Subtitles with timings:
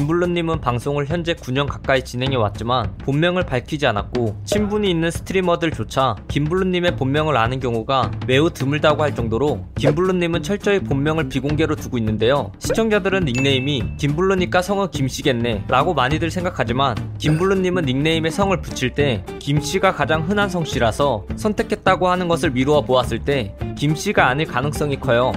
[0.00, 7.36] 김블루님은 방송을 현재 9년 가까이 진행해 왔지만 본명을 밝히지 않았고 친분이 있는 스트리머들조차 김블루님의 본명을
[7.36, 12.50] 아는 경우가 매우 드물다고 할 정도로 김블루님은 철저히 본명을 비공개로 두고 있는데요.
[12.60, 20.26] 시청자들은 닉네임이 김블루니까 성은 김씨겠네 라고 많이들 생각하지만 김블루님은 닉네임에 성을 붙일 때 김씨가 가장
[20.26, 25.32] 흔한 성씨라서 선택했다고 하는 것을 미루어 보았을 때 김씨가 아닐 가능성이 커요.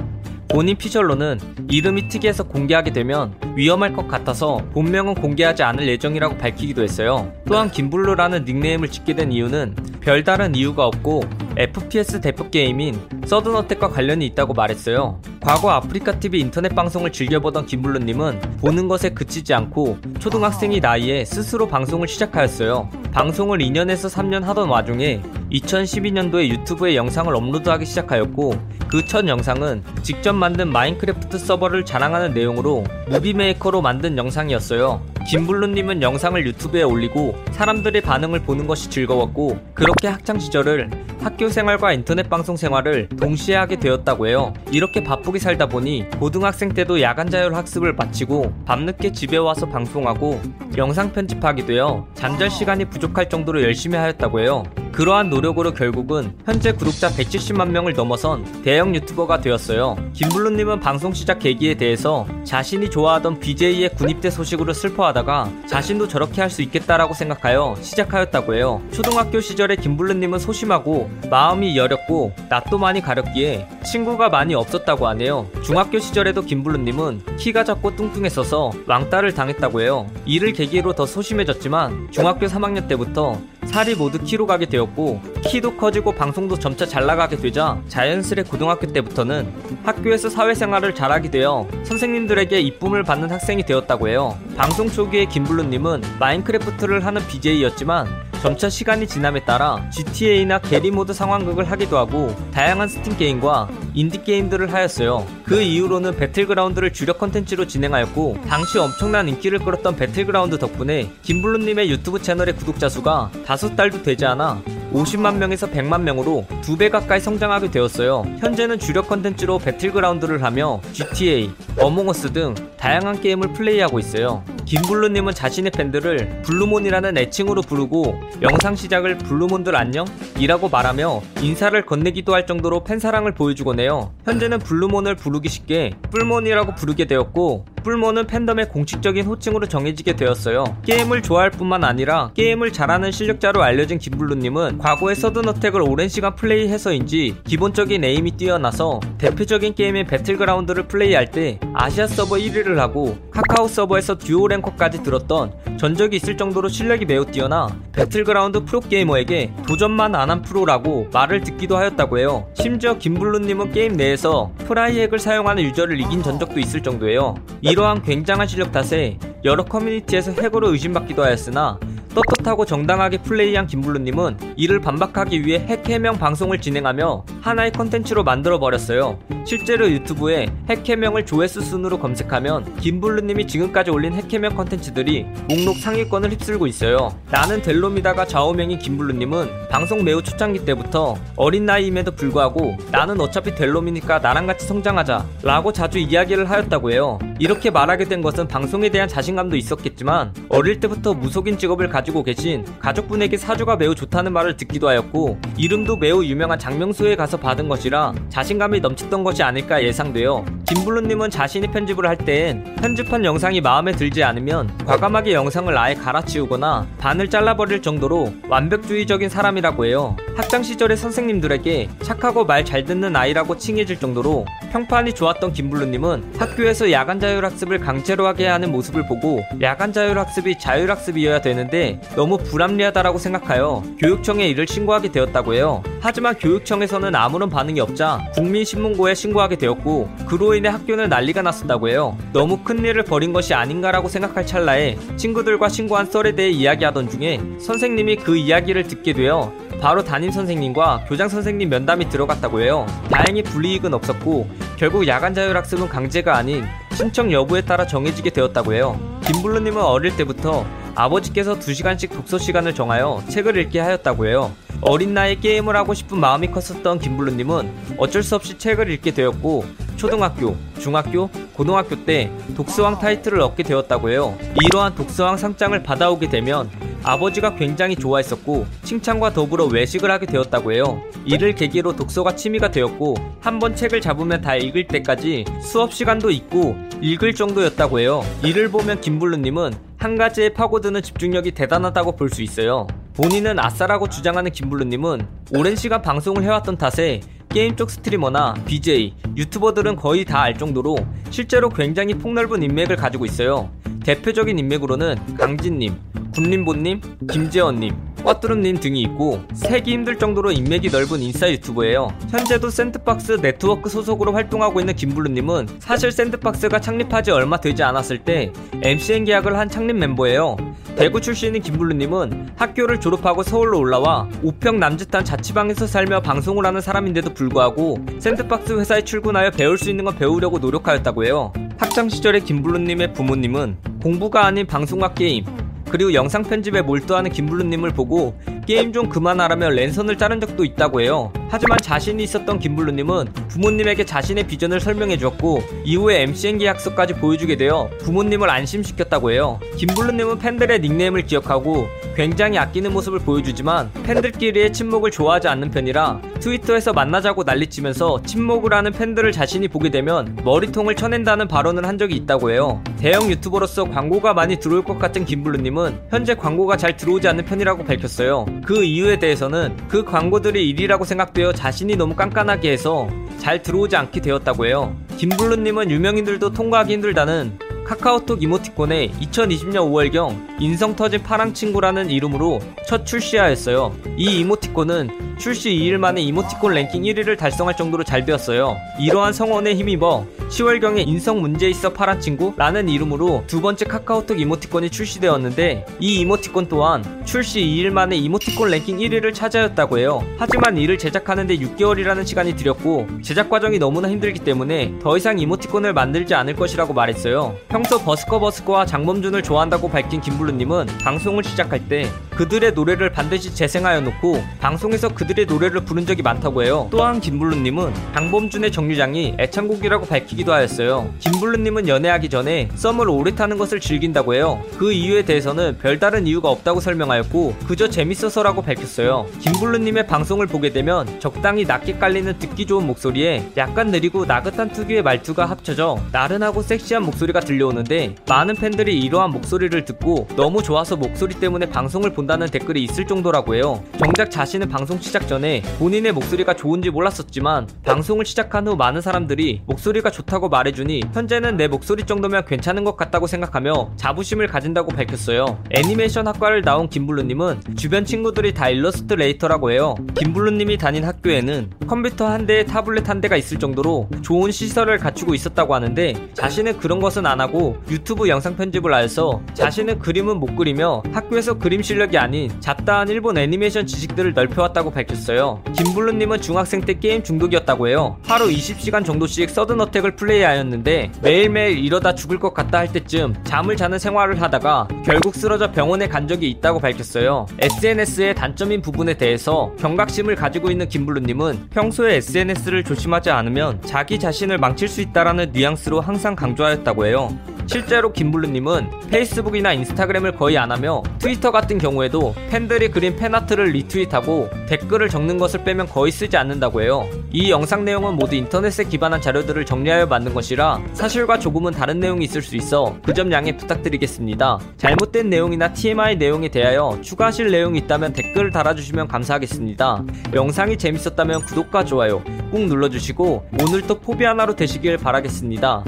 [0.53, 1.39] 본인 피셜로는
[1.71, 7.33] 이름이 특이해서 공개하게 되면 위험할 것 같아서 본명은 공개하지 않을 예정이라고 밝히기도 했어요.
[7.47, 11.23] 또한 김블루라는 닉네임을 짓게 된 이유는 별다른 이유가 없고
[11.57, 15.19] FPS 대표 게임인 서든어택과 관련이 있다고 말했어요.
[15.41, 23.02] 과거 아프리카TV 인터넷 방송을 즐겨보던 김블루님은 보는 것에 그치지 않고 초등학생이 나이에 스스로 방송을 시작하였어요.
[23.13, 28.55] 방송을 2년에서 3년 하던 와중에 2012년도에 유튜브에 영상을 업로드하기 시작하였고
[28.93, 35.01] 그 첫 영상은 직접 만든 마인크래프트 서버를 자랑하는 내용으로 무비메이커로 만든 영상이었어요.
[35.27, 40.89] 김블루님은 영상을 유튜브에 올리고 사람들의 반응을 보는 것이 즐거웠고 그렇게 학창 시절을
[41.21, 44.53] 학교 생활과 인터넷 방송 생활을 동시에 하게 되었다고 해요.
[44.71, 50.41] 이렇게 바쁘게 살다 보니 고등학생 때도 야간 자율 학습을 마치고 밤늦게 집에 와서 방송하고
[50.77, 54.63] 영상 편집하게 되어 잠잘 시간이 부족 할 정도로 열심히 하였다고 해요.
[54.93, 59.97] 그러한 노력으로 결국은 현재 구독자 170만 명을 넘어선 대형 유튜버가 되었어요.
[60.13, 66.61] 김블루님은 방송 시작 계기에 대해서 자신이 좋아하던 BJ의 군입대 소식으로 슬퍼하다가 자신도 저렇게 할 수
[66.61, 68.79] 있겠다라고 생각하여 시작하였다고 해요.
[68.91, 75.49] 초등학교 시절에 김블루님은 소심하고 마음이 여렸고 낯도 많이 가렸기에 친구가 많이 없었다고 하네요.
[75.63, 80.05] 중학교 시절에도 김블루님은 키가 작고 뚱뚱했어서 왕따를 당했다고 해요.
[80.27, 86.59] 이를 계기로 더 소심해졌지만 중학교 3학년 때부터 살이 모두 키로 가게 되었고 키도 커지고 방송도
[86.59, 89.51] 점차 잘 나가게 되자 자연스레 고등학교 때부터는
[89.83, 94.37] 학교에서 사회생활을 잘하게 되어 선생님들에게 이쁨을 받는 학생이 되었다고 해요.
[94.55, 98.07] 방송 초기에 김블루님은 마인크래프트를 하는 BJ였지만
[98.43, 105.25] 점차 시간이 지남에 따라 GTA나 게리모드 상황극을 하기도 하고 다양한 스팀 게임과 인디 게임들을 하였어요.
[105.45, 112.57] 그 이후로는 배틀그라운드를 주력 컨텐츠로 진행하였고 당시 엄청난 인기를 끌었던 배틀그라운드 덕분에 김블루님의 유튜브 채널의
[112.57, 114.61] 구독자 수가 다섯 달도 되지 않아
[114.91, 118.25] 50만 명에서 100만 명으로 두 배 가까이 성장하게 되었어요.
[118.39, 121.49] 현재는 주력 컨텐츠로 배틀그라운드를 하며 GTA,
[121.79, 124.43] 어몽어스 등 다양한 게임을 플레이하고 있어요.
[124.65, 130.05] 김블루님은 자신의 팬들을 블루몬이라는 애칭으로 부르고 영상 시작을 블루몬들 안녕?
[130.39, 134.13] 이라고 말하며 인사를 건네기도 할 정도로 팬사랑을 보여주곤 해요.
[134.25, 140.77] 현재는 블루몬을 부르기 쉽게 뿔몬이라고 부르게 되었고 뿔몬은 팬덤의 공식적인 호칭으로 정해지게 되었어요.
[140.83, 148.03] 게임을 좋아할 뿐만 아니라 게임을 잘하는 실력자로 알려진 김블루님은 과거에 서든어택을 오랜 시간 플레이해서인지 기본적인
[148.03, 155.03] aim이 뛰어나서 대표적인 게임인 배틀그라운드를 플레이할 때 아시아 서버 1위를 하고 카카오 서버에서 듀오 랭커까지
[155.03, 161.77] 들었던 전적이 있을 정도로 실력이 매우 뛰어나 배틀그라운드 프로게이머에게 도전만 안 한 프로라고 말을 듣기도
[161.77, 162.47] 하였다고 해요.
[162.55, 167.35] 심지어 김블루님은 게임 내에서 private핵을 사용하는 유저를 이긴 전적도 있을 정도예요.
[167.61, 171.79] 이러한 굉장한 실력 탓에 여러 커뮤니티에서 핵으로 의심받기도 하였으나
[172.13, 179.19] 떳떳하고 정당하게 플레이한 김블루님은 이를 반박하기 위해 핵 해명 방송을 진행하며 하나의 컨텐츠로 만들어 버렸어요.
[179.45, 186.31] 실제로 유튜브에 핵 해명을 조회수 순으로 검색하면 김블루님이 지금까지 올린 핵 해명 컨텐츠들이 목록 상위권을
[186.31, 187.13] 휩쓸고 있어요.
[187.29, 193.74] 나는 될 놈이다가 좌우명인 김블루님은 방송 매우 초창기 때부터 어린 나이임에도 불구하고 나는 어차피 될
[193.74, 197.19] 놈이니까 나랑 같이 성장하자 라고 자주 이야기를 하였다고 해요.
[197.39, 203.35] 이렇게 말하게 된 것은 방송에 대한 자신감도 있었겠지만 어릴 때부터 무속인 직업을 가지고 계신 가족분에게
[203.35, 209.23] 사주가 매우 좋다는 말을 듣기도 하였고 이름도 매우 유명한 장명수에 가서 받은 것이라 자신감이 넘쳤던
[209.23, 215.75] 것이 아닐까 예상되어 김블루님은 자신이 편집을 할 때엔 편집한 영상이 마음에 들지 않으면 과감하게 영상을
[215.75, 220.15] 아예 갈아치우거나 반을 잘라버릴 정도로 완벽주의적인 사람이라고 해요.
[220.35, 227.19] 학창 시절의 선생님들에게 착하고 말 잘 듣는 아이라고 칭해질 정도로 평판이 좋았던 김블루님은 학교에서 야간
[227.19, 234.65] 자율학습을 강제로 하게 하는 모습을 보고 야간 자율학습이 자율학습이어야 되는데 너무 불합리하다라고 생각하여 교육청에 이를
[234.65, 235.83] 신고하게 되었다고 해요.
[235.99, 242.17] 하지만 교육청에서는 아무런 반응이 없자 국민신문고에 신고하게 되었고 그로 인해 학교는 난리가 났었다고 해요.
[242.33, 248.17] 너무 큰 일을 벌인 것이 아닌가라고 생각할 찰나에 친구들과 신고한 썰에 대해 이야기하던 중에 선생님이
[248.17, 252.85] 그 이야기를 듣게 되어 바로 담임 선생님과 교장 선생님 면담이 들어갔다고 해요.
[253.09, 258.99] 다행히 불이익은 없었고 결국 야간 자율학습은 강제가 아닌 신청 여부에 따라 정해지게 되었다고 해요.
[259.25, 260.65] 김블루님은 어릴 때부터
[260.95, 264.51] 아버지께서 2시간씩 독서 시간을 정하여 책을 읽게 하였다고 해요.
[264.81, 270.57] 어린 나이에 게임을 하고 싶은 마음이 컸었던 김블루님은 어쩔 수 없이 책을 읽게 되었고 초등학교,
[270.79, 274.37] 중학교, 고등학교 때 독서왕 타이틀을 얻게 되었다고 해요.
[274.61, 276.69] 이러한 독서왕 상장을 받아오게 되면
[277.03, 281.01] 아버지가 굉장히 좋아했었고 칭찬과 더불어 외식을 하게 되었다고 해요.
[281.25, 286.75] 이를 계기로 독서가 취미가 되었고 한 번 책을 잡으면 다 읽을 때까지 수업 시간도 있고
[287.01, 288.23] 읽을 정도였다고 해요.
[288.43, 292.87] 이를 보면 김블루님은 한 가지에 파고드는 집중력이 대단하다고 볼 수 있어요.
[293.15, 300.25] 본인은 아싸라고 주장하는 김블루님은 오랜 시간 방송을 해왔던 탓에 게임 쪽 스트리머나 BJ, 유튜버들은 거의
[300.25, 300.97] 다 알 정도로
[301.29, 303.71] 실제로 굉장히 폭넓은 인맥을 가지고 있어요.
[304.03, 305.95] 대표적인 인맥으로는 강진님,
[306.35, 306.99] 군림보님,
[307.31, 312.13] 김재원님, 꽈뚜룹님 등이 있고 세기 힘들 정도로 인맥이 넓은 인싸 유튜버예요.
[312.29, 318.51] 현재도 샌드박스 네트워크 소속으로 활동하고 있는 김블루님은 사실 샌드박스가 창립한 지 얼마 되지 않았을 때
[318.81, 320.57] MCN 계약을 한 창립 멤버예요.
[320.95, 327.33] 대구 출신인 김블루님은 학교를 졸업하고 서울로 올라와 오 평 남짓한 자취방에서 살며 방송을 하는 사람인데도
[327.33, 331.51] 불구하고 샌드박스 회사에 출근하여 배울 수 있는 건 배우려고 노력하였다고 해요.
[331.77, 335.45] 학창 시절에 김블루님의 부모님은 공부가 아닌 방송과 게임,
[335.93, 338.33] 그리고 영상 편집에 몰두하는 김블루님을 보고
[338.65, 341.31] 게임 좀 그만하라며 랜선을 자른 적도 있다고 해요.
[341.49, 348.49] 하지만 자신이 있었던 김블루님은 부모님에게 자신의 비전을 설명해 주었고 이후에 MCN 계약서까지 보여주게 되어 부모님을
[348.49, 349.59] 안심시켰다고 해요.
[349.77, 357.43] 김블루님은 팬들의 닉네임을 기억하고 굉장히 아끼는 모습을 보여주지만 팬들끼리의 침묵을 좋아하지 않는 편이라 트위터에서 만나자고
[357.43, 362.83] 난리치면서 침묵을 하는 팬들을 자신이 보게 되면 머리통을 쳐낸다는 발언을 한 적이 있다고 해요.
[362.97, 368.45] 대형 유튜버로서 광고가 많이 들어올 것 같은 김블루님은 현재 광고가 잘 들어오지 않는 편이라고 밝혔어요.
[368.61, 374.65] 그 이유에 대해서는 그 광고들이 일이라고 생각되어 자신이 너무 깐깐하게 해서 잘 들어오지 않게 되었다고
[374.65, 374.95] 해요.
[375.17, 383.93] 김블루님은 유명인들도 통과하기 힘들다는 카카오톡 이모티콘에 2020년 5월경 인성 터진 파랑 친구라는 이름으로 첫 출시하였어요.
[384.17, 388.77] 이 이모티콘은 출시 2일 만에 이모티콘 랭킹 1위를 달성할 정도로 잘 되었어요.
[388.99, 394.89] 이러한 성원에 힘입어 10월경에 인성 문제 있어 파랑 친구 라는 이름으로 두 번째 카카오톡 이모티콘이
[394.89, 400.23] 출시되었는데 이 이모티콘 또한 출시 2일 만에 이모티콘 랭킹 1위를 차지하였다고 해요.
[400.37, 406.35] 하지만 이를 제작하는데 6개월이라는 시간이 들였고 제작 과정이 너무나 힘들기 때문에 더 이상 이모티콘을 만들지
[406.35, 407.55] 않을 것이라고 말했어요.
[407.73, 414.43] 평소 버스커 버스커와 장범준을 좋아한다고 밝힌 김블루님은 방송을 시작할 때 그들의 노래를 반드시 재생하여 놓고
[414.59, 416.87] 방송에서 그들의 노래를 부른 적이 많다고 해요.
[416.91, 421.11] 또한 김블루님은 장범준의 정류장이 애창곡이라고 밝히기도 하였어요.
[421.17, 424.61] 김블루님은 연애하기 전에 썸을 오래 타는 것을 즐긴다고 해요.
[424.77, 429.25] 그 이유에 대해서는 별다른 이유가 없다고 설명하였고 그저 재밌어서라고 밝혔어요.
[429.39, 435.45] 김블루님의 방송을 보게 되면 적당히 낮게 깔리는 듣기 좋은 목소리에 약간 느리고 나긋한 특유의 말투가
[435.45, 441.67] 합쳐져 나른하고 섹시한 목소리가 들려 오는데 많은 팬들이 이러한 목소리를 듣고 너무 좋아서 목소리 때문에
[441.67, 443.83] 방송을 본다는 댓글이 있을 정도라고 해요.
[443.97, 450.11] 정작 자신은 방송 시작 전에 본인의 목소리가 좋은지 몰랐었지만 방송을 시작한 후 많은 사람들이 목소리가
[450.11, 455.63] 좋다고 말해주니 현재는 내 목소리 정도면 괜찮은 것 같다고 생각하며 자부심을 가진다고 밝혔어요.
[455.71, 459.95] 애니메이션 학과를 나온 김블루님은 주변 친구들이 다 일러스트레이터라고 해요.
[460.15, 465.75] 김블루님이 다닌 학교에는 컴퓨터 한 대에 타블렛 한 대가 있을 정도로 좋은 시설을 갖추고 있었다고
[465.75, 467.52] 하는데 자신은 그런 것은 안 하고
[467.89, 473.85] 유튜브 영상 편집을 하여서 자신은 그림은 못 그리며 학교에서 그림 실력이 아닌 잡다한 일본 애니메이션
[473.85, 475.61] 지식들을 넓혀왔다고 밝혔어요.
[475.75, 478.17] 김블루님은 중학생 때 게임 중독이었다고 해요.
[478.25, 484.41] 하루 20시간 정도씩 서든어택을 플레이하였는데 매일매일 이러다 죽을 것 같다 할 때쯤 잠을 자는 생활을
[484.41, 487.45] 하다가 결국 쓰러져 병원에 간 적이 있다고 밝혔어요.
[487.59, 494.87] SNS의 단점인 부분에 대해서 경각심을 가지고 있는 김블루님은 평소에 SNS를 조심하지 않으면 자기 자신을 망칠
[494.87, 497.29] 수 있다라는 뉘앙스로 항상 강조하였다고 해요.
[497.65, 505.09] 실제로 김블루님은 페이스북이나 인스타그램을 거의 안 하며 트위터 같은 경우에도 팬들이 그린 팬아트를 리트윗하고 댓글을
[505.09, 507.07] 적는 것을 빼면 거의 쓰지 않는다고 해요.
[507.31, 512.41] 이 영상 내용은 모두 인터넷에 기반한 자료들을 정리하여 만든 것이라 사실과 조금은 다른 내용이 있을
[512.41, 514.57] 수 있어 그 점 양해 부탁드리겠습니다.
[514.77, 520.03] 잘못된 내용이나 TMI 내용에 대하여 추가하실 내용이 있다면 댓글을 달아주시면 감사하겠습니다.
[520.33, 525.83] 영상이 재밌었다면 구독과 좋아요 꾹 눌러주시고 오늘도 포비 하나로 되시길 바라겠습니다.